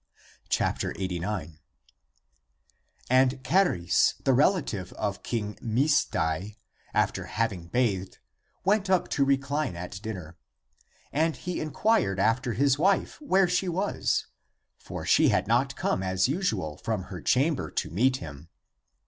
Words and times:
89. 0.59 1.59
And 3.07 3.43
Charis, 3.45 4.15
the 4.23 4.33
relative 4.33 4.93
of 4.93 5.21
King 5.21 5.59
Misdai, 5.61 6.55
after 6.91 7.25
having 7.25 7.67
bathed, 7.67 8.17
went 8.65 8.89
up 8.89 9.09
to 9.09 9.23
recline 9.23 9.75
at 9.75 10.01
dinner. 10.01 10.39
And 11.13 11.35
he 11.37 11.59
incjuired 11.61 12.17
after 12.19 12.53
his 12.53 12.79
wife, 12.79 13.21
where 13.21 13.47
she 13.47 13.69
was. 13.69 14.25
For 14.79 15.05
she 15.05 15.29
had 15.29 15.47
not 15.47 15.75
come 15.75 16.01
as 16.01 16.27
usual 16.27 16.77
from 16.77 17.03
her 17.13 17.21
chamber 17.21 17.69
to 17.69 17.91
meet 17.91 18.17
him. 18.17 18.49